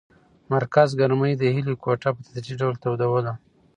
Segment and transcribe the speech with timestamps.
[0.53, 3.33] مرکز ګرمۍ د هیلې کوټه په تدریجي ډول تودوله.